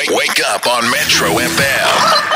Wake, 0.00 0.16
wake 0.16 0.40
up 0.46 0.66
on 0.66 0.90
Metro 0.90 1.28
FM. 1.28 2.30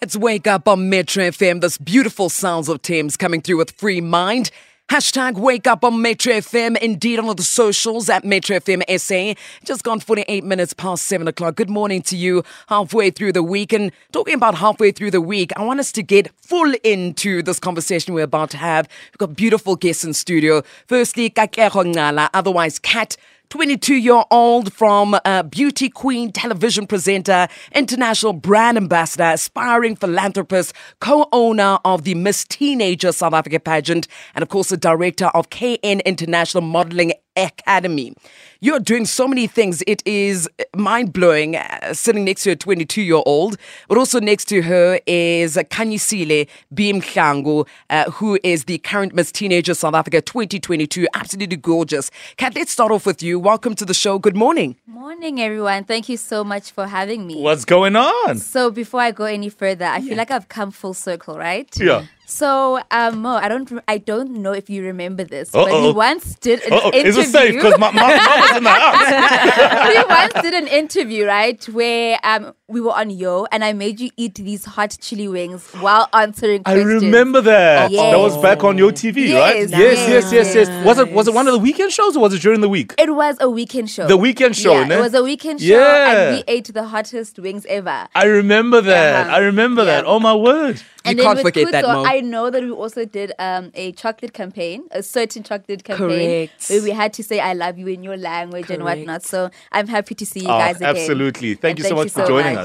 It's 0.00 0.16
Wake 0.16 0.46
Up 0.46 0.68
on 0.68 0.88
Metro 0.88 1.24
FM. 1.24 1.60
This 1.62 1.78
beautiful 1.78 2.28
sounds 2.28 2.68
of 2.68 2.80
Thames 2.80 3.16
coming 3.16 3.40
through 3.40 3.56
with 3.56 3.72
free 3.72 4.00
mind. 4.00 4.52
Hashtag 4.90 5.34
Wake 5.34 5.66
Up 5.66 5.82
on 5.82 6.00
Metro 6.00 6.34
FM. 6.34 6.76
Indeed, 6.78 7.18
on 7.18 7.24
all 7.24 7.34
the 7.34 7.42
socials 7.42 8.08
at 8.08 8.24
Metro 8.24 8.56
FM 8.58 8.84
SA. 9.00 9.40
Just 9.64 9.82
gone 9.82 9.98
48 9.98 10.44
minutes 10.44 10.72
past 10.72 11.06
7 11.06 11.26
o'clock. 11.26 11.56
Good 11.56 11.70
morning 11.70 12.00
to 12.02 12.16
you 12.16 12.44
halfway 12.68 13.10
through 13.10 13.32
the 13.32 13.42
week. 13.42 13.72
And 13.72 13.90
talking 14.12 14.34
about 14.34 14.54
halfway 14.54 14.92
through 14.92 15.10
the 15.10 15.20
week, 15.20 15.50
I 15.56 15.64
want 15.64 15.80
us 15.80 15.90
to 15.90 16.04
get 16.04 16.30
full 16.36 16.72
into 16.84 17.42
this 17.42 17.58
conversation 17.58 18.14
we're 18.14 18.22
about 18.22 18.50
to 18.50 18.58
have. 18.58 18.86
We've 19.10 19.18
got 19.18 19.34
beautiful 19.34 19.74
guests 19.74 20.04
in 20.04 20.12
studio. 20.12 20.62
Firstly, 20.86 21.30
Katlego 21.30 21.92
Ncala, 21.92 22.30
otherwise 22.32 22.78
Kat. 22.78 23.16
22 23.50 23.94
year 23.94 24.24
old 24.30 24.72
from 24.72 25.16
uh, 25.24 25.42
beauty 25.44 25.88
queen, 25.88 26.32
television 26.32 26.86
presenter, 26.86 27.48
international 27.72 28.32
brand 28.32 28.76
ambassador, 28.76 29.30
aspiring 29.32 29.96
philanthropist, 29.96 30.72
co 31.00 31.28
owner 31.32 31.78
of 31.84 32.04
the 32.04 32.14
Miss 32.14 32.44
Teenager 32.44 33.12
South 33.12 33.34
Africa 33.34 33.60
pageant, 33.60 34.08
and 34.34 34.42
of 34.42 34.48
course, 34.48 34.68
the 34.70 34.76
director 34.76 35.26
of 35.26 35.50
KN 35.50 36.00
International 36.04 36.62
Modeling 36.62 37.12
Academy. 37.36 38.14
You're 38.60 38.80
doing 38.80 39.04
so 39.04 39.28
many 39.28 39.46
things. 39.46 39.82
It 39.86 40.02
is 40.06 40.48
mind 40.74 41.12
blowing. 41.12 41.56
Uh, 41.56 41.92
sitting 41.92 42.24
next 42.24 42.44
to 42.44 42.52
a 42.52 42.56
22 42.56 43.02
year 43.02 43.20
old, 43.26 43.58
but 43.88 43.98
also 43.98 44.20
next 44.20 44.46
to 44.46 44.62
her 44.62 45.00
is 45.06 45.56
Khanyisile 45.56 46.48
B 46.72 46.92
Mahlangu, 46.92 47.66
uh, 47.90 48.10
who 48.12 48.38
is 48.42 48.64
the 48.64 48.78
current 48.78 49.14
Miss 49.14 49.30
Teenager 49.30 49.74
South 49.74 49.94
Africa 49.94 50.22
2022. 50.22 51.06
Absolutely 51.14 51.56
gorgeous. 51.56 52.10
Kat, 52.36 52.54
let's 52.54 52.72
start 52.72 52.90
off 52.90 53.04
with 53.04 53.22
you. 53.22 53.38
Welcome 53.38 53.74
to 53.74 53.84
the 53.84 53.94
show. 53.94 54.18
Good 54.18 54.36
morning. 54.36 54.76
Morning, 54.86 55.40
everyone. 55.40 55.84
Thank 55.84 56.08
you 56.08 56.16
so 56.16 56.42
much 56.42 56.70
for 56.70 56.86
having 56.86 57.26
me. 57.26 57.42
What's 57.42 57.64
going 57.66 57.96
on? 57.96 58.38
So, 58.38 58.70
before 58.70 59.00
I 59.00 59.10
go 59.10 59.24
any 59.24 59.50
further, 59.50 59.84
I 59.84 60.00
feel 60.00 60.16
like 60.16 60.30
I've 60.30 60.48
come 60.48 60.70
full 60.70 60.94
circle, 60.94 61.36
right? 61.36 61.68
Yeah. 61.78 62.06
So, 62.26 62.80
um, 62.90 63.22
Mo, 63.22 63.36
I 63.36 63.48
don't, 63.48 63.70
I 63.86 63.98
don't 63.98 64.30
know 64.42 64.52
if 64.52 64.70
you 64.70 64.82
remember 64.82 65.24
this, 65.24 65.50
but 65.50 65.68
Uh-oh. 65.70 65.88
he 65.88 65.92
once 65.92 66.36
did 66.36 66.62
an 66.62 66.72
Oh, 66.72 66.90
interview. 66.90 67.08
is 67.08 67.16
it 67.18 67.30
safe? 67.30 67.54
Because 67.54 67.78
my, 67.78 67.90
my 67.92 68.16
mom 68.16 68.40
was 68.40 68.56
in 68.56 68.64
the 68.64 68.70
house. 68.70 69.92
he 69.94 70.02
once 70.08 70.32
did 70.42 70.54
an 70.54 70.66
interview, 70.68 71.26
right, 71.26 71.62
where 71.68 72.18
um 72.24 72.54
we 72.74 72.80
were 72.80 72.92
on 72.92 73.08
Yo, 73.08 73.46
and 73.52 73.64
I 73.64 73.72
made 73.72 74.00
you 74.00 74.10
eat 74.16 74.34
these 74.34 74.64
hot 74.64 74.96
chili 75.00 75.28
wings 75.28 75.64
while 75.80 76.08
answering 76.12 76.62
I 76.66 76.74
questions. 76.74 77.04
remember 77.04 77.40
that. 77.42 77.90
Yes. 77.92 78.12
That 78.12 78.18
was 78.18 78.36
back 78.42 78.64
on 78.64 78.76
your 78.76 78.90
TV, 78.92 79.32
right? 79.38 79.56
Yes, 79.60 79.70
Yes, 79.70 80.08
yes, 80.08 80.32
yes, 80.32 80.54
yes. 80.54 80.84
Was 80.84 80.98
it 80.98 81.12
was 81.12 81.28
it 81.28 81.34
one 81.34 81.46
of 81.46 81.52
the 81.54 81.58
weekend 81.60 81.92
shows 81.92 82.16
or 82.16 82.20
was 82.20 82.34
it 82.34 82.42
during 82.42 82.60
the 82.60 82.68
week? 82.68 82.92
It 82.98 83.14
was 83.14 83.36
a 83.40 83.48
weekend 83.48 83.88
show. 83.90 84.06
The 84.08 84.16
weekend 84.16 84.56
show, 84.56 84.72
Yeah, 84.80 84.84
ne? 84.88 84.96
it 84.96 85.00
was 85.00 85.14
a 85.14 85.22
weekend 85.22 85.60
show, 85.60 85.66
Yeah. 85.78 86.10
and 86.10 86.36
we 86.36 86.44
ate 86.48 86.68
the 86.74 86.84
hottest 86.84 87.38
wings 87.38 87.64
ever. 87.66 88.08
I 88.14 88.24
remember 88.26 88.80
that. 88.82 89.26
Uh-huh. 89.28 89.36
I 89.36 89.38
remember 89.38 89.84
that. 89.84 90.04
Oh 90.04 90.18
my 90.18 90.34
word. 90.34 90.82
And 91.06 91.18
You 91.18 91.24
can't 91.24 91.36
with 91.36 91.44
forget 91.44 91.70
that, 91.70 91.84
Kuto, 91.84 91.92
Mo. 92.02 92.04
I 92.06 92.20
know 92.22 92.48
that 92.48 92.62
we 92.62 92.70
also 92.70 93.04
did 93.04 93.32
um, 93.38 93.70
a 93.74 93.92
chocolate 93.92 94.32
campaign, 94.32 94.84
a 94.90 95.02
certain 95.02 95.42
chocolate 95.42 95.84
campaign, 95.84 96.48
Correct. 96.48 96.70
where 96.70 96.82
we 96.82 96.90
had 96.92 97.12
to 97.18 97.22
say 97.22 97.40
"I 97.40 97.52
love 97.52 97.76
you" 97.78 97.88
in 97.88 98.02
your 98.02 98.16
language 98.16 98.70
and 98.70 98.82
whatnot. 98.82 99.22
So 99.22 99.50
I'm 99.70 99.86
happy 99.86 100.14
to 100.14 100.24
see 100.24 100.40
you 100.40 100.48
Oh, 100.48 100.58
guys 100.58 100.76
again. 100.76 100.96
absolutely. 100.96 101.56
Thank 101.56 101.72
And 101.78 101.78
you 101.80 101.90
so 101.90 101.96
much 101.96 102.10
for 102.10 102.24
joining 102.26 102.56
us. 102.56 102.63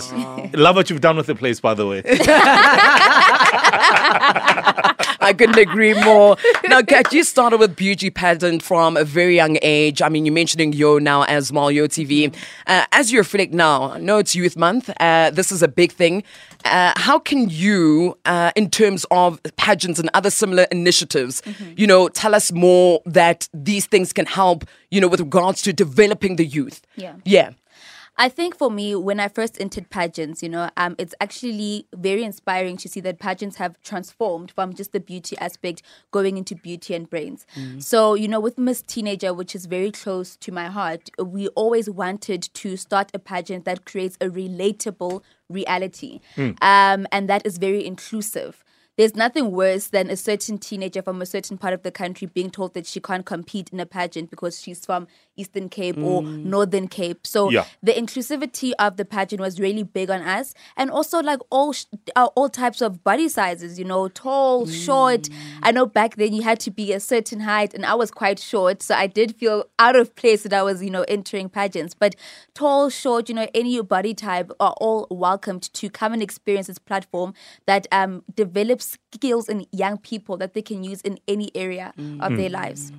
Love 0.53 0.75
what 0.75 0.89
you've 0.89 1.01
done 1.01 1.17
with 1.17 1.27
the 1.27 1.35
place, 1.35 1.59
by 1.59 1.73
the 1.73 1.85
way. 1.87 2.01
I 5.21 5.33
couldn't 5.33 5.57
agree 5.57 5.93
more. 6.03 6.37
Now, 6.67 6.81
Kat, 6.81 7.11
you 7.13 7.23
started 7.23 7.59
with 7.59 7.75
beauty 7.75 8.09
pageant 8.09 8.63
from 8.63 8.97
a 8.97 9.03
very 9.03 9.35
young 9.35 9.57
age. 9.61 10.01
I 10.01 10.09
mean, 10.09 10.25
you're 10.25 10.33
mentioning 10.33 10.73
Yo 10.73 10.97
now 10.97 11.23
as 11.23 11.51
well, 11.51 11.69
Yo 11.69 11.87
TV. 11.87 12.33
Uh, 12.67 12.85
as 12.91 13.11
you 13.11 13.19
reflect 13.19 13.53
now, 13.53 13.91
I 13.91 13.99
know 13.99 14.17
it's 14.17 14.33
Youth 14.35 14.57
Month. 14.57 14.89
Uh, 14.99 15.29
this 15.31 15.51
is 15.51 15.61
a 15.61 15.67
big 15.67 15.91
thing. 15.91 16.23
Uh, 16.65 16.93
how 16.95 17.19
can 17.19 17.49
you, 17.49 18.17
uh, 18.25 18.51
in 18.55 18.69
terms 18.69 19.05
of 19.11 19.39
pageants 19.57 19.99
and 19.99 20.09
other 20.13 20.29
similar 20.29 20.63
initiatives, 20.71 21.41
you 21.75 21.85
know, 21.87 22.07
tell 22.09 22.33
us 22.33 22.51
more 22.51 23.01
that 23.05 23.47
these 23.53 23.85
things 23.85 24.11
can 24.13 24.25
help, 24.25 24.65
you 24.89 24.99
know, 25.01 25.07
with 25.07 25.19
regards 25.19 25.61
to 25.63 25.73
developing 25.73 26.37
the 26.37 26.45
youth? 26.45 26.81
Yeah. 26.95 27.15
Yeah. 27.25 27.51
I 28.19 28.27
think 28.27 28.57
for 28.57 28.69
me, 28.69 28.95
when 28.95 29.17
I 29.21 29.29
first 29.29 29.59
entered 29.61 29.89
pageants, 29.89 30.43
you 30.43 30.49
know, 30.49 30.69
um, 30.75 30.93
it's 30.97 31.15
actually 31.21 31.87
very 31.95 32.25
inspiring 32.25 32.75
to 32.77 32.89
see 32.89 32.99
that 32.99 33.17
pageants 33.17 33.55
have 33.55 33.81
transformed 33.81 34.51
from 34.51 34.73
just 34.73 34.91
the 34.91 34.99
beauty 34.99 35.37
aspect 35.37 35.81
going 36.11 36.37
into 36.37 36.53
beauty 36.53 36.93
and 36.93 37.09
brains. 37.09 37.47
So, 37.79 38.15
you 38.15 38.27
know, 38.27 38.41
with 38.41 38.57
Miss 38.57 38.81
Teenager, 38.81 39.33
which 39.33 39.55
is 39.55 39.67
very 39.67 39.89
close 39.91 40.35
to 40.35 40.51
my 40.51 40.67
heart, 40.67 41.09
we 41.17 41.47
always 41.49 41.89
wanted 41.89 42.41
to 42.55 42.75
start 42.75 43.09
a 43.13 43.19
pageant 43.19 43.63
that 43.63 43.85
creates 43.85 44.17
a 44.19 44.25
relatable 44.27 45.23
reality, 45.47 46.19
um, 46.61 47.07
and 47.13 47.29
that 47.29 47.45
is 47.45 47.57
very 47.57 47.85
inclusive. 47.85 48.65
There's 48.97 49.15
nothing 49.15 49.51
worse 49.51 49.87
than 49.87 50.09
a 50.09 50.17
certain 50.17 50.57
teenager 50.57 51.01
from 51.01 51.21
a 51.21 51.25
certain 51.25 51.57
part 51.57 51.73
of 51.73 51.83
the 51.83 51.91
country 51.91 52.27
being 52.27 52.49
told 52.49 52.73
that 52.73 52.85
she 52.85 52.99
can't 52.99 53.25
compete 53.25 53.69
in 53.71 53.79
a 53.79 53.85
pageant 53.85 54.29
because 54.29 54.59
she's 54.61 54.85
from 54.85 55.07
Eastern 55.39 55.69
Cape 55.69 55.97
or 56.09 56.23
Northern 56.23 56.87
Cape. 56.87 57.25
So 57.25 57.49
Yeah. 57.49 57.65
the 57.81 57.93
inclusivity 57.93 58.71
of 58.79 58.97
the 58.97 59.05
pageant 59.05 59.39
was 59.41 59.59
really 59.59 59.83
big 59.83 60.09
on 60.09 60.21
us, 60.21 60.53
and 60.77 60.91
also 60.91 61.21
like 61.21 61.39
all 61.49 61.71
sh- 61.73 61.85
uh, 62.15 62.27
all 62.35 62.49
types 62.49 62.81
of 62.81 63.03
body 63.03 63.29
sizes. 63.29 63.79
You 63.79 63.85
know, 63.85 64.07
tall, 64.09 64.65
short. 64.67 65.29
I 65.63 65.71
know 65.71 65.85
back 65.85 66.15
then 66.17 66.33
you 66.33 66.41
had 66.43 66.59
to 66.61 66.71
be 66.71 66.91
a 66.93 66.99
certain 66.99 67.39
height, 67.41 67.73
and 67.73 67.85
I 67.85 67.95
was 67.95 68.11
quite 68.11 68.39
short, 68.39 68.83
so 68.83 68.95
I 68.95 69.07
did 69.07 69.35
feel 69.35 69.65
out 69.79 69.95
of 69.95 70.15
place 70.15 70.43
that 70.43 70.53
I 70.53 70.63
was 70.63 70.83
you 70.83 70.89
know 70.89 71.05
entering 71.07 71.49
pageants. 71.49 71.93
But 71.93 72.15
tall, 72.53 72.89
short, 72.89 73.29
you 73.29 73.35
know, 73.35 73.47
any 73.53 73.79
body 73.81 74.13
type 74.13 74.51
are 74.59 74.75
all 74.81 75.07
welcomed 75.09 75.71
to 75.73 75.89
come 75.89 76.11
and 76.13 76.21
experience 76.21 76.67
this 76.67 76.79
platform 76.79 77.33
that 77.65 77.87
um, 77.91 78.23
develops 78.35 78.97
skills 79.13 79.47
in 79.49 79.65
young 79.71 79.97
people 79.97 80.35
that 80.37 80.53
they 80.53 80.61
can 80.61 80.83
use 80.83 81.01
in 81.01 81.19
any 81.27 81.49
area 81.55 81.93
of 82.19 82.35
their 82.37 82.49
lives. 82.49 82.91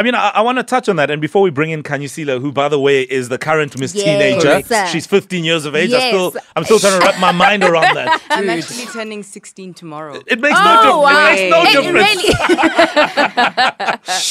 I 0.00 0.02
mean, 0.02 0.14
I, 0.14 0.30
I 0.30 0.40
want 0.40 0.56
to 0.56 0.62
touch 0.64 0.88
on 0.88 0.96
that. 0.96 1.10
And 1.10 1.20
before 1.20 1.42
we 1.42 1.50
bring 1.50 1.72
in 1.72 1.82
Khanyisile, 1.82 2.40
who, 2.40 2.52
by 2.52 2.70
the 2.70 2.80
way, 2.80 3.02
is 3.02 3.28
the 3.28 3.36
current 3.36 3.78
Miss 3.78 3.94
Yes. 3.94 4.04
Teenager, 4.06 4.62
Correct. 4.66 4.90
she's 4.90 5.06
15 5.06 5.44
years 5.44 5.66
of 5.66 5.76
age. 5.76 5.92
I 5.92 6.08
still, 6.08 6.32
I'm 6.56 6.64
still 6.64 6.78
trying 6.78 6.98
to 6.98 7.04
wrap 7.06 7.20
my 7.20 7.32
mind 7.32 7.62
around 7.62 7.94
that. 7.96 8.18
I'm 8.30 8.48
actually 8.48 8.86
turning 8.86 9.22
16 9.22 9.74
tomorrow. 9.74 10.18
It 10.26 10.40
makes 10.40 10.56
Oh, 10.58 10.64
no 10.64 10.76
difference. 10.80 11.04
wow. 11.04 11.28
It 11.28 11.34
makes 11.34 11.50
no 11.50 11.64
Hey, 11.64 11.72
difference. 11.92 12.24
really? 12.24 12.34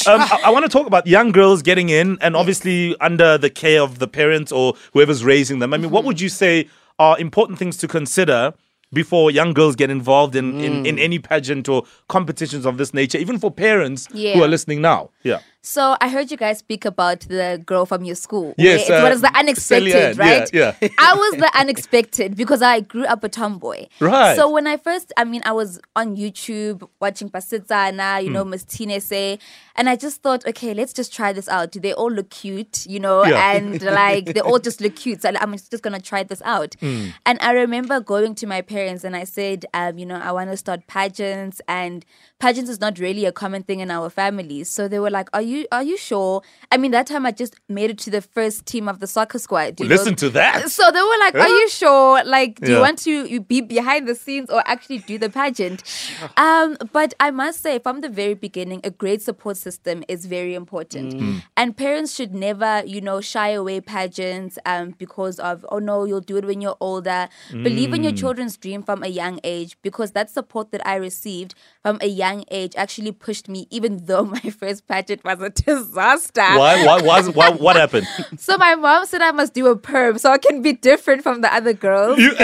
um, 0.07 0.21
I, 0.21 0.39
I 0.45 0.49
want 0.49 0.65
to 0.65 0.69
talk 0.69 0.87
about 0.87 1.05
young 1.05 1.31
girls 1.31 1.61
getting 1.61 1.89
in 1.89 2.17
and 2.19 2.35
obviously 2.35 2.95
under 2.99 3.37
the 3.37 3.51
care 3.51 3.83
of 3.83 3.99
the 3.99 4.07
parents 4.07 4.51
or 4.51 4.73
whoever's 4.93 5.23
raising 5.23 5.59
them. 5.59 5.71
I 5.75 5.77
mean, 5.77 5.91
what 5.91 6.03
would 6.03 6.19
you 6.19 6.29
say 6.29 6.67
are 6.97 7.15
important 7.19 7.59
things 7.59 7.77
to 7.77 7.87
consider 7.87 8.55
before 8.91 9.29
young 9.29 9.53
girls 9.53 9.75
get 9.75 9.91
involved 9.91 10.35
in, 10.35 10.59
in, 10.61 10.83
in 10.83 10.97
any 10.97 11.19
pageant 11.19 11.69
or 11.69 11.83
competitions 12.07 12.65
of 12.65 12.77
this 12.79 12.91
nature, 12.91 13.19
even 13.19 13.37
for 13.37 13.51
parents 13.51 14.07
who 14.11 14.41
are 14.43 14.47
listening 14.47 14.81
now? 14.81 15.11
Yeah. 15.21 15.41
So 15.61 15.97
I 15.99 16.07
heard 16.07 16.31
you 16.31 16.37
guys 16.37 16.59
speak 16.59 16.85
about 16.85 17.19
the 17.21 17.61
girl 17.65 17.85
from 17.85 18.05
your 18.05 18.15
school. 18.15 18.55
Yes, 18.57 18.87
where 18.87 18.99
it 18.99 19.05
uh, 19.05 19.09
was 19.09 19.21
the 19.21 19.37
unexpected, 19.37 19.91
Celia, 19.91 20.13
right? 20.13 20.49
yeah, 20.53 20.73
yeah. 20.81 20.87
I 20.97 21.13
was 21.15 21.35
the 21.39 21.51
unexpected 21.53 22.37
because 22.37 22.61
I 22.61 22.79
grew 22.79 23.03
up 23.05 23.25
a 23.25 23.29
tomboy. 23.29 23.87
Right. 23.99 24.37
So 24.37 24.49
when 24.49 24.67
I 24.67 24.77
first, 24.77 25.11
I 25.17 25.25
mean, 25.25 25.41
I 25.43 25.51
was 25.51 25.81
on 25.97 26.15
YouTube 26.15 26.87
watching 27.01 27.29
Pasitsana, 27.29 28.23
you 28.23 28.29
know, 28.29 28.43
Hmm. 28.43 28.51
Miss 28.51 28.63
Tinese, 28.63 29.37
and 29.75 29.89
I 29.89 29.97
just 29.97 30.21
thought, 30.21 30.45
okay, 30.47 30.73
let's 30.73 30.93
just 30.93 31.13
try 31.13 31.33
this 31.33 31.49
out. 31.49 31.73
They 31.73 31.91
all 31.93 32.09
look 32.11 32.29
cute, 32.29 32.85
you 32.87 33.01
know, 33.01 33.25
Yeah. 33.25 33.51
and 33.51 33.81
like 34.03 34.27
they 34.27 34.39
all 34.39 34.59
just 34.59 34.79
look 34.79 34.95
cute. 34.95 35.23
So 35.23 35.31
I'm 35.37 35.51
just 35.51 35.81
gonna 35.83 35.99
try 35.99 36.23
this 36.23 36.41
out. 36.45 36.75
Hmm. 36.79 37.07
And 37.25 37.37
I 37.41 37.51
remember 37.51 37.99
going 37.99 38.33
to 38.35 38.47
my 38.47 38.61
parents 38.61 39.03
and 39.03 39.13
I 39.13 39.25
said, 39.25 39.65
um, 39.73 39.97
you 39.97 40.05
know, 40.05 40.15
I 40.23 40.31
want 40.31 40.51
to 40.51 40.57
start 40.57 40.87
pageants, 40.87 41.59
and 41.67 42.05
pageants 42.39 42.69
is 42.71 42.79
not 42.79 42.97
really 42.97 43.25
a 43.25 43.33
common 43.33 43.63
thing 43.63 43.81
in 43.81 43.91
our 43.91 44.09
families. 44.09 44.69
So 44.69 44.87
they 44.87 44.99
were 44.99 45.09
like, 45.09 45.27
"Are 45.33 45.41
you 45.41 45.48
are 45.71 45.83
you 45.83 45.97
sure?" 45.97 46.41
I 46.71 46.77
mean, 46.77 46.91
that 46.91 47.07
time 47.07 47.25
I 47.25 47.31
just 47.31 47.55
made 47.67 47.89
it 47.89 47.97
to 48.05 48.09
the 48.09 48.21
first 48.21 48.65
team 48.65 48.87
of 48.87 48.99
the 48.99 49.07
soccer 49.07 49.39
squad. 49.39 49.79
you 49.79 49.87
know. 49.87 49.95
Listen 49.95 50.15
to 50.15 50.29
that. 50.31 50.69
So 50.71 50.83
they 50.91 51.01
were 51.01 51.19
like, 51.25 51.35
"Are 51.35 51.47
you 51.59 51.69
sure? 51.69 52.23
Like, 52.23 52.59
do 52.61 52.71
you 52.73 52.79
want 52.79 52.99
to 52.99 53.25
you 53.33 53.39
be 53.41 53.61
behind 53.61 54.07
the 54.07 54.15
scenes 54.15 54.49
or 54.49 54.61
actually 54.65 54.99
do 54.99 55.17
the 55.17 55.29
pageant?" 55.29 55.83
Um, 56.37 56.77
but 56.93 57.13
I 57.19 57.31
must 57.31 57.61
say, 57.61 57.79
from 57.79 58.01
the 58.01 58.09
very 58.09 58.33
beginning, 58.33 58.81
a 58.83 58.89
great 58.91 59.21
support 59.21 59.57
system 59.57 60.03
is 60.07 60.25
very 60.25 60.53
important, 60.55 61.15
Mm. 61.15 61.43
and 61.57 61.75
parents 61.75 62.13
should 62.15 62.33
never, 62.33 62.83
you 62.85 63.01
know, 63.01 63.19
shy 63.21 63.49
away 63.49 63.81
pageants 63.81 64.57
um, 64.65 64.95
because 64.97 65.39
of 65.39 65.65
oh 65.71 65.79
no, 65.79 66.05
you'll 66.05 66.21
do 66.33 66.37
it 66.37 66.45
when 66.45 66.61
you're 66.61 66.77
older. 66.79 67.27
Believe 67.51 67.93
in 67.93 68.03
your 68.03 68.13
Mm. 68.13 68.17
children's 68.23 68.57
dream 68.57 68.83
from 68.83 69.03
a 69.03 69.07
young 69.07 69.39
age 69.43 69.77
because 69.81 70.11
that 70.11 70.29
support 70.29 70.71
that 70.71 70.85
I 70.87 70.95
received 70.95 71.55
from 71.83 71.97
a 72.01 72.07
young 72.07 72.43
age 72.51 72.73
actually 72.75 73.11
pushed 73.11 73.47
me, 73.49 73.67
even 73.69 74.05
though 74.05 74.23
my 74.37 74.39
first 74.61 74.87
pageant 74.87 75.23
was 75.23 75.38
was 75.39 75.47
a 75.47 75.49
disaster. 75.51 76.41
Why? 76.41 76.85
Why? 76.85 77.01
Why? 77.01 77.21
why 77.27 77.49
what 77.51 77.75
happened? 77.75 78.07
So 78.37 78.57
my 78.57 78.75
mom 78.75 79.05
said 79.05 79.21
I 79.21 79.31
must 79.31 79.53
do 79.53 79.67
a 79.67 79.75
perm 79.75 80.17
so 80.17 80.31
I 80.31 80.37
can 80.37 80.61
be 80.61 80.73
different 80.73 81.23
from 81.23 81.41
the 81.41 81.53
other 81.53 81.73
girls. 81.73 82.17
You, 82.19 82.31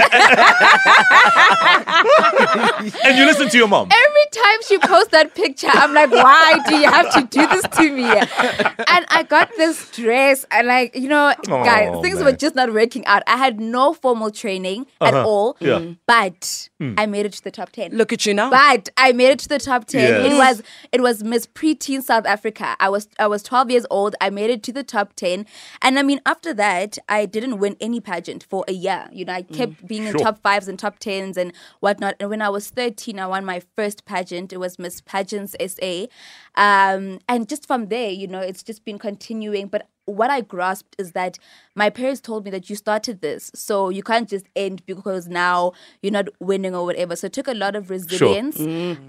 and 3.04 3.18
you 3.18 3.26
listen 3.26 3.50
to 3.50 3.58
your 3.58 3.68
mom. 3.68 3.90
Every 3.92 4.26
time 4.32 4.60
she 4.68 4.78
posts 4.80 5.10
that 5.12 5.34
picture, 5.36 5.68
I'm 5.72 5.94
like, 5.94 6.12
why 6.12 6.60
do 6.68 6.76
you 6.78 6.90
have 6.90 7.12
to 7.14 7.22
do 7.24 7.48
this 7.48 7.64
to 7.78 7.92
me? 7.92 8.04
And 8.06 9.06
I 9.10 9.26
got 9.28 9.50
this 9.58 9.90
dress, 9.92 10.46
and 10.52 10.68
like, 10.68 10.96
you 10.96 11.08
know, 11.08 11.34
guys, 11.48 11.90
Oh, 11.94 12.02
things 12.02 12.16
man. 12.18 12.26
were 12.26 12.32
just 12.34 12.56
not 12.56 12.74
working 12.74 13.06
out. 13.06 13.24
I 13.28 13.38
had 13.38 13.60
no 13.60 13.94
formal 13.94 14.32
training 14.32 14.86
at 15.02 15.14
Uh-huh. 15.14 15.26
all, 15.28 15.58
Yeah. 15.60 15.80
Hmm. 15.80 15.92
but 16.08 16.70
I 16.98 17.06
made 17.06 17.26
it 17.26 17.34
to 17.34 17.44
the 17.44 17.52
top 17.52 17.72
10. 17.72 17.92
Look 17.92 18.12
at 18.14 18.26
you 18.26 18.34
now. 18.34 18.50
But 18.50 18.90
I 18.98 19.12
made 19.14 19.30
it 19.32 19.40
to 19.40 19.50
the 19.50 19.60
top 19.60 19.86
ten. 19.86 20.02
Yes. 20.02 20.34
It 20.34 20.38
was 20.38 20.64
it 20.92 21.02
was 21.02 21.24
Miss 21.24 21.48
Preteen 21.48 22.02
South 22.04 22.26
Africa. 22.26 22.76
I 22.86 22.90
was 22.90 23.08
I 23.18 23.26
was 23.26 23.42
twelve 23.42 23.72
years 23.72 23.86
old. 23.90 24.16
I 24.22 24.30
made 24.30 24.52
it 24.52 24.62
to 24.64 24.72
the 24.72 24.84
top 24.84 25.14
ten, 25.14 25.48
and 25.82 25.98
I 25.98 26.04
mean 26.04 26.22
after 26.26 26.54
that 26.54 27.00
I 27.10 27.26
didn't 27.26 27.58
win 27.58 27.76
any 27.82 28.00
pageant 28.00 28.44
for 28.44 28.64
a 28.68 28.74
year. 28.74 29.10
You 29.12 29.26
know 29.26 29.34
I 29.34 29.42
kept 29.42 29.88
being 29.88 30.04
in 30.06 30.16
top 30.18 30.42
fives 30.44 30.68
and 30.68 30.78
top 30.78 31.00
tens 31.00 31.36
and 31.36 31.52
whatnot. 31.80 32.16
And 32.20 32.30
when 32.30 32.44
I 32.44 32.50
was 32.50 32.70
thirteen, 32.70 33.20
I 33.20 33.26
won 33.26 33.44
my 33.44 33.62
first 33.76 34.06
pageant. 34.06 34.54
It 34.54 34.60
was 34.60 34.78
Miss 34.78 35.02
Pageants 35.02 35.56
SA, 35.74 36.06
um, 36.56 37.20
and 37.28 37.50
just 37.50 37.66
from 37.66 37.88
there, 37.88 38.12
you 38.12 38.28
know, 38.28 38.40
it's 38.40 38.62
just 38.62 38.86
been 38.86 39.00
continuing. 39.00 39.68
But 39.68 39.90
what 40.06 40.30
I 40.30 40.42
grasped 40.42 40.96
is 41.00 41.12
that 41.14 41.38
my 41.76 41.90
parents 41.90 42.22
told 42.22 42.46
me 42.46 42.52
that 42.52 42.70
you 42.70 42.76
started 42.76 43.22
this, 43.22 43.52
so 43.56 43.90
you 43.90 44.04
can't 44.04 44.30
just 44.30 44.46
end 44.56 44.86
because 44.86 45.28
now 45.28 45.74
you're 46.02 46.12
not 46.14 46.28
winning 46.40 46.76
or 46.76 46.86
whatever. 46.86 47.16
So 47.16 47.28
it 47.28 47.34
took 47.34 47.48
a 47.48 47.54
lot 47.54 47.76
of 47.76 47.90
resilience. 47.90 48.60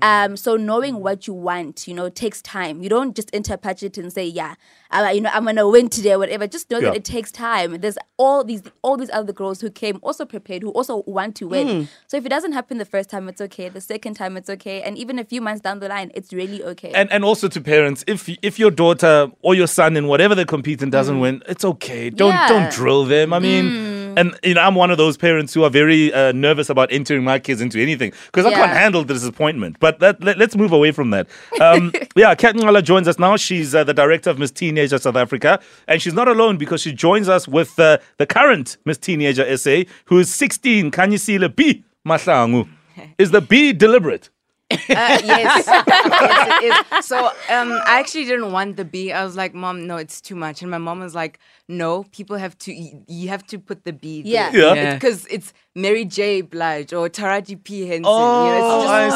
Um, 0.03 0.37
so 0.37 0.57
knowing 0.57 1.01
what 1.01 1.27
you 1.27 1.35
want, 1.35 1.87
you 1.87 1.95
know, 1.95 2.09
takes 2.09 2.41
time. 2.43 2.83
You 2.83 2.89
don't 2.89 3.15
just 3.15 3.31
enter 3.35 3.55
a 3.55 3.59
pageant 3.59 3.99
and 3.99 4.13
say, 4.13 4.25
"Yeah, 4.27 4.55
uh, 4.91 5.11
you 5.15 5.21
know, 5.21 5.31
I'm 5.33 5.45
gonna 5.45 5.69
win 5.69 5.89
today" 5.89 6.13
or 6.13 6.19
whatever. 6.19 6.47
Just 6.47 6.71
know 6.71 6.79
Yeah. 6.79 6.91
that 6.91 6.97
it 6.97 7.05
takes 7.05 7.31
time. 7.33 7.81
There's 7.81 7.99
all 8.19 8.45
these 8.45 8.63
all 8.83 8.97
these 8.97 9.11
other 9.13 9.33
girls 9.33 9.61
who 9.61 9.71
came 9.71 9.99
also 10.03 10.25
prepared, 10.25 10.63
who 10.63 10.71
also 10.71 11.03
want 11.07 11.35
to 11.37 11.49
win. 11.49 11.89
So 12.07 12.17
if 12.17 12.25
it 12.27 12.29
doesn't 12.29 12.53
happen 12.53 12.79
the 12.79 12.85
first 12.85 13.09
time, 13.11 13.29
it's 13.29 13.41
okay. 13.41 13.69
The 13.69 13.81
second 13.81 14.15
time, 14.15 14.37
it's 14.37 14.49
okay, 14.51 14.83
and 14.83 14.97
even 14.97 15.19
a 15.19 15.25
few 15.25 15.41
months 15.41 15.61
down 15.61 15.81
the 15.81 15.89
line, 15.89 16.11
it's 16.15 16.33
really 16.33 16.63
okay. 16.65 16.93
And 16.95 17.11
and 17.13 17.25
also 17.25 17.49
to 17.49 17.61
parents, 17.61 18.05
if 18.07 18.29
if 18.43 18.59
your 18.59 18.71
daughter 18.71 19.31
or 19.43 19.55
your 19.55 19.67
son 19.69 19.97
in 19.97 20.07
whatever 20.07 20.35
they're 20.35 20.45
competing 20.45 20.89
Mm. 20.89 20.93
doesn't 20.93 21.21
win, 21.21 21.43
it's 21.49 21.65
okay. 21.65 22.11
Don't 22.11 22.29
Yeah. 22.35 22.49
don't 22.49 22.71
drill 22.71 23.05
them. 23.05 23.33
I 23.33 23.39
mean, 23.39 23.65
Mm. 23.71 23.96
And 24.17 24.39
you 24.43 24.55
know, 24.55 24.63
I'm 24.63 24.75
one 24.75 24.91
of 24.91 24.99
those 24.99 25.17
parents 25.17 25.55
who 25.55 25.63
are 25.63 25.71
very 25.71 26.13
uh, 26.13 26.33
nervous 26.33 26.71
about 26.71 26.91
entering 26.91 27.23
my 27.23 27.39
kids 27.39 27.61
into 27.61 27.81
anything 27.81 28.13
because 28.27 28.47
I 28.47 28.53
can't 28.53 28.73
handle 28.73 29.05
the 29.05 29.15
disappointment. 29.15 29.77
But 29.79 30.01
that, 30.01 30.23
let, 30.23 30.41
us 30.41 30.57
move 30.57 30.73
away 30.73 30.91
from 30.91 31.11
that. 31.11 31.29
Um, 31.61 31.93
yeah, 32.17 32.35
Kat 32.35 32.57
Ncala 32.57 32.83
joins 32.83 33.07
us 33.07 33.19
now. 33.19 33.37
She's 33.37 33.75
uh, 33.75 33.85
the 33.85 33.95
director 33.95 34.31
of 34.31 34.39
Miss 34.39 34.51
Teenager 34.51 34.99
South 34.99 35.17
Africa, 35.17 35.61
and 35.87 36.01
she's 36.01 36.15
not 36.15 36.29
alone 36.29 36.57
because 36.57 36.81
she 36.81 36.93
joins 36.93 37.29
us 37.29 37.47
with 37.47 37.79
uh, 37.79 37.99
the 38.17 38.27
current 38.27 38.79
Miss 38.85 38.99
Teenager 38.99 39.57
SA, 39.57 39.83
who 40.07 40.19
is 40.19 40.35
16. 40.35 40.91
Kanyisile 40.91 41.55
B 41.55 41.85
Mahlangu. 42.07 42.69
Is 43.19 43.31
the 43.31 43.43
B 43.43 43.75
deliberate? 43.75 44.31
Uh, 44.69 44.77
yes, 44.89 45.65
yes, 45.69 46.63
it 46.63 46.95
is. 46.99 47.07
So 47.07 47.27
um, 47.27 47.73
I 47.87 48.01
actually 48.01 48.25
didn't 48.25 48.51
want 48.51 48.77
the 48.77 48.85
B. 48.85 49.13
I 49.13 49.25
was 49.25 49.37
like, 49.37 49.55
Mom, 49.55 49.87
no, 49.87 49.97
it's 49.97 50.21
too 50.21 50.35
much. 50.35 50.61
And 50.63 50.71
my 50.71 50.79
mom 50.79 50.99
was 51.01 51.15
like, 51.15 51.39
No, 51.69 52.05
people 52.11 52.37
have 52.37 52.59
to. 52.59 52.73
You 52.75 53.05
you 53.07 53.29
have 53.29 53.47
to 53.47 53.59
put 53.61 53.85
the 53.85 53.93
B. 53.93 54.23
Yeah. 54.25 54.51
Yeah. 54.53 54.75
Yeah. 54.75 54.95
Because 54.95 55.25
it's 55.31 55.53
Mary 55.77 56.05
J. 56.05 56.41
Blige 56.41 56.93
or 56.93 57.09
Taraji 57.09 57.63
P. 57.63 57.83
Henson. 57.87 58.05
Oh, 58.07 58.45
you 58.47 58.51
know, 58.51 58.77
it's 58.77 58.85
just, 58.85 58.93
I 58.93 59.09
see. 59.09 59.15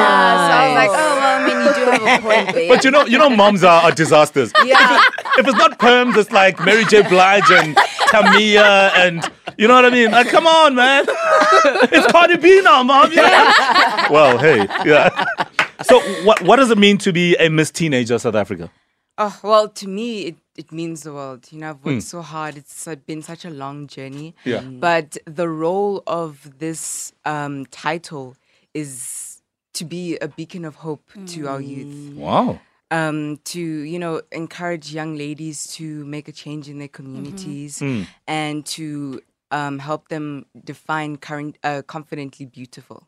Yeah. 0.00 0.48
So 0.48 0.52
I 0.54 0.66
was 0.66 0.74
like, 0.74 0.90
Oh 0.90 1.16
well, 1.16 1.40
I 1.40 1.46
mean, 1.46 1.58
you 1.66 1.74
do 1.74 2.04
have 2.04 2.18
a 2.18 2.22
point 2.22 2.54
there. 2.54 2.68
But 2.68 2.84
you 2.84 2.90
know, 2.90 3.04
you 3.04 3.18
know, 3.18 3.30
moms 3.30 3.62
are, 3.62 3.82
are 3.82 3.92
disasters. 3.92 4.52
yeah. 4.64 5.00
if 5.38 5.46
it's 5.46 5.58
not 5.58 5.78
perms, 5.78 6.16
it's 6.16 6.32
like 6.32 6.58
Mary 6.64 6.84
J. 6.84 7.02
Blige 7.08 7.50
and 7.50 7.76
Tamia 8.08 8.90
and 8.96 9.30
you 9.58 9.68
know 9.68 9.74
what 9.74 9.84
I 9.84 9.90
mean? 9.90 10.10
Like, 10.10 10.28
come 10.28 10.46
on, 10.46 10.74
man. 10.74 11.04
It's 11.92 12.06
Cardi 12.12 12.36
B 12.36 12.60
now, 12.62 12.82
mom. 12.82 13.12
Yeah. 13.12 14.10
well, 14.10 14.38
hey, 14.38 14.66
yeah. 14.84 15.24
So, 15.82 16.00
what 16.24 16.42
what 16.42 16.56
does 16.56 16.70
it 16.70 16.78
mean 16.78 16.98
to 16.98 17.12
be 17.12 17.36
a 17.36 17.48
Miss 17.48 17.70
Teenager 17.70 18.18
South 18.18 18.34
Africa? 18.34 18.70
Oh, 19.16 19.38
well, 19.44 19.68
to 19.68 19.86
me, 19.88 20.22
it, 20.22 20.36
it 20.56 20.72
means 20.72 21.02
the 21.04 21.12
world. 21.12 21.46
You 21.52 21.60
know, 21.60 21.70
I've 21.70 21.76
Hmm. 21.76 21.88
worked 21.94 22.02
so 22.02 22.20
hard. 22.22 22.56
It's 22.56 22.88
been 23.06 23.22
such 23.22 23.44
a 23.44 23.50
long 23.50 23.86
journey. 23.86 24.34
Yeah. 24.44 24.60
But 24.62 25.16
the 25.26 25.48
role 25.48 26.02
of 26.06 26.58
this 26.58 27.12
um, 27.24 27.66
title 27.66 28.36
is 28.72 29.40
to 29.74 29.84
be 29.84 30.16
a 30.18 30.26
beacon 30.28 30.64
of 30.64 30.76
hope 30.76 31.02
to 31.26 31.48
our 31.48 31.60
youth. 31.60 32.14
Wow. 32.16 32.58
Um, 32.98 33.18
to, 33.52 33.60
you 33.60 33.98
know, 34.04 34.14
encourage 34.30 34.86
young 35.00 35.12
ladies 35.24 35.58
to 35.76 35.84
make 36.14 36.26
a 36.28 36.32
change 36.42 36.64
in 36.72 36.76
their 36.82 36.92
communities 36.98 37.82
and 38.28 38.64
to 38.76 39.20
um, 39.50 39.76
help 39.88 40.02
them 40.14 40.26
define 40.72 41.12
current, 41.28 41.54
uh, 41.62 41.82
confidently 41.86 42.46
beautiful. 42.46 42.98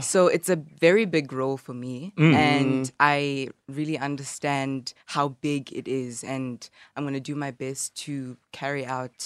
So 0.00 0.20
it's 0.36 0.50
a 0.56 0.58
very 0.86 1.06
big 1.16 1.26
role 1.40 1.56
for 1.66 1.74
me, 1.74 2.12
and 2.34 2.90
I 2.98 3.20
really 3.78 3.98
understand 4.08 4.80
how 5.14 5.26
big 5.48 5.62
it 5.72 5.86
is, 5.86 6.24
and 6.24 6.56
I'm 6.94 7.04
going 7.04 7.14
to 7.22 7.30
do 7.32 7.36
my 7.46 7.52
best 7.64 7.84
to 8.06 8.36
carry 8.60 8.84
out 8.96 9.18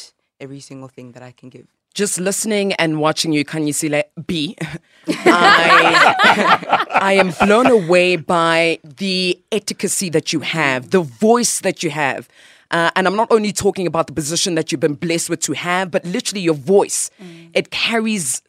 every 0.44 0.60
single 0.60 0.88
thing 0.96 1.12
that 1.14 1.22
I 1.22 1.32
can 1.32 1.48
give. 1.56 1.68
Just 1.92 2.18
listening 2.18 2.72
and 2.74 3.00
watching 3.00 3.32
you, 3.32 3.44
can 3.44 3.66
you 3.66 3.72
see 3.72 3.88
Kanyisile 3.88 4.04
B, 4.26 4.56
I, 5.08 6.86
I 6.90 7.12
am 7.14 7.32
blown 7.40 7.66
away 7.66 8.16
by 8.16 8.78
the 8.82 9.40
efficacy 9.50 10.10
that 10.10 10.32
you 10.32 10.40
have, 10.40 10.90
the 10.90 11.00
voice 11.00 11.60
that 11.60 11.82
you 11.82 11.90
have. 11.90 12.28
Uh, 12.70 12.90
and 12.96 13.06
I'm 13.06 13.16
not 13.16 13.30
only 13.30 13.52
talking 13.52 13.86
about 13.86 14.06
the 14.06 14.14
position 14.14 14.54
that 14.54 14.72
you've 14.72 14.80
been 14.80 14.94
blessed 14.94 15.28
with 15.28 15.40
to 15.40 15.52
have, 15.52 15.90
but 15.90 16.04
literally 16.06 16.40
your 16.40 16.54
voice. 16.54 17.10
It 17.52 17.70
carries 17.70 18.40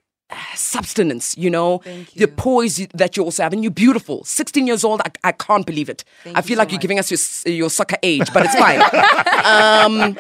substance, 0.56 1.38
you 1.38 1.50
know, 1.50 1.80
Thank 1.80 2.12
the 2.14 2.28
poise 2.28 2.88
that 2.94 3.18
you 3.18 3.24
also 3.24 3.44
have. 3.44 3.54
And 3.54 3.64
you're 3.64 3.72
beautiful. 3.72 4.24
16 4.24 4.68
years 4.68 4.84
old, 4.84 5.02
I, 5.02 5.12
I 5.24 5.32
can't 5.32 5.66
believe 5.66 5.90
it. 5.90 6.04
Thank 6.24 6.38
I 6.38 6.40
you 6.40 6.44
feel 6.44 6.56
so 6.56 6.60
like 6.60 6.72
you're 6.72 6.80
giving 6.80 7.00
us 7.00 7.12
your, 7.12 7.54
your 7.54 7.70
soccer 7.70 7.98
age, 8.04 8.32
but 8.34 8.46
it's 8.46 8.56
fine. 8.56 8.82
um, 9.46 10.16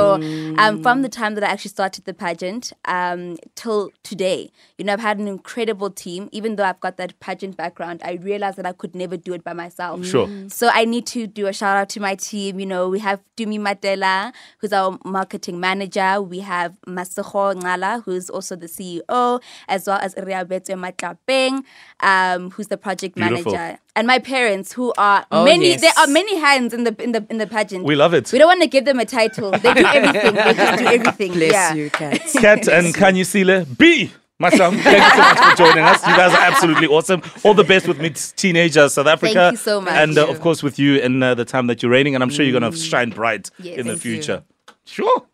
um, 0.63 0.81
from 0.85 1.01
the 1.05 1.09
time 1.19 1.35
that 1.35 1.43
i 1.43 1.47
actually 1.55 1.69
started 1.79 2.03
the 2.05 2.13
pageant 2.13 2.73
um, 2.85 3.21
till 3.61 3.91
today 4.11 4.49
you 4.77 4.83
know 4.85 4.93
i've 4.93 5.05
had 5.09 5.19
an 5.19 5.27
incredible 5.27 5.89
team 6.03 6.27
even 6.31 6.55
though 6.55 6.63
i've 6.71 6.79
got 6.87 6.97
that 6.97 7.11
pageant 7.19 7.55
background 7.63 8.01
i 8.03 8.13
realized 8.29 8.57
that 8.57 8.65
i 8.65 8.71
could 8.81 8.95
never 9.03 9.15
do 9.27 9.33
it 9.33 9.43
by 9.43 9.53
myself 9.63 10.03
Sure. 10.13 10.27
so 10.49 10.65
I 10.73 10.85
need 10.85 11.05
to 11.07 11.27
do 11.27 11.47
a 11.47 11.53
shout 11.53 11.75
out 11.81 11.89
to 11.95 11.99
my 11.99 12.15
team. 12.15 12.59
You 12.59 12.65
know, 12.65 12.83
we 12.95 12.99
have 12.99 13.19
Dumi 13.37 13.59
Matela, 13.67 14.31
who's 14.59 14.71
our 14.73 14.97
marketing 15.17 15.59
manager. 15.59 16.21
We 16.21 16.39
have 16.53 16.71
Maseho 16.87 17.43
Ncala, 17.55 18.03
who's 18.03 18.29
also 18.29 18.55
the 18.55 18.67
CEO, 18.67 19.41
as 19.67 19.87
well 19.87 19.99
as 20.01 20.13
Riabetwe 20.15 20.75
Matlapeng, 20.83 21.63
um, 22.01 22.51
who's 22.51 22.67
the 22.67 22.77
project 22.77 23.15
Beautiful. 23.15 23.51
manager. 23.53 23.79
And 23.97 24.05
my 24.05 24.19
parents, 24.19 24.71
who 24.71 24.93
are 24.97 25.25
Oh, 25.31 25.43
many, 25.43 25.69
yes. 25.69 25.81
there 25.81 25.91
are 25.97 26.05
many 26.07 26.35
hands 26.37 26.71
in 26.71 26.83
the 26.83 26.95
in 27.03 27.11
the 27.13 27.25
in 27.31 27.37
the 27.39 27.47
pageant. 27.47 27.83
We 27.83 27.95
love 27.95 28.13
it. 28.13 28.31
We 28.31 28.37
don't 28.37 28.47
want 28.47 28.61
to 28.61 28.67
give 28.67 28.85
them 28.85 28.99
a 28.99 29.05
title. 29.05 29.49
They 29.51 29.73
do 29.73 29.85
everything. 29.97 30.35
they 30.35 30.53
just 30.53 30.77
do 30.79 30.85
everything. 30.85 31.31
Bless 31.33 31.51
yeah. 31.51 31.73
you, 31.73 31.89
Kat. 31.89 32.21
Kat 32.45 32.67
and 32.67 32.93
Kanyisile 32.93 33.65
B. 33.77 34.11
Masam, 34.39 34.79
thank 34.83 35.03
you 35.03 35.09
so 35.09 35.17
much 35.29 35.39
for 35.39 35.55
joining 35.63 35.83
us. 35.83 35.99
You 36.05 36.15
guys 36.15 36.31
are 36.31 36.43
absolutely 36.51 36.85
awesome. 36.85 37.23
All 37.43 37.55
the 37.55 37.63
best 37.63 37.87
with 37.87 37.99
Meet 37.99 38.33
Teenagers 38.35 38.93
South 38.93 39.07
Africa. 39.07 39.33
Thank 39.33 39.51
you 39.53 39.57
so 39.57 39.81
much. 39.81 39.93
And 39.93 40.15
uh, 40.15 40.27
of 40.27 40.41
course, 40.41 40.61
with 40.61 40.77
you 40.77 40.99
in 40.99 41.23
uh, 41.23 41.33
the 41.33 41.43
time 41.43 41.65
that 41.67 41.81
you're 41.81 41.91
reigning. 41.91 42.13
And 42.13 42.23
I'm 42.23 42.29
sure 42.29 42.45
you're 42.45 42.59
going 42.59 42.71
to 42.71 42.77
shine 42.77 43.09
bright 43.09 43.49
Yes. 43.57 43.79
in 43.79 43.87
the 43.87 43.93
Thank 43.93 44.01
future. 44.03 44.43
Sure. 44.85 45.25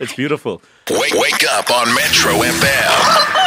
It's 0.00 0.14
beautiful. 0.14 0.60
Wake, 0.90 1.14
wake 1.14 1.44
up 1.50 1.70
on 1.70 1.94
Metro 1.94 2.32
FM. 2.32 3.41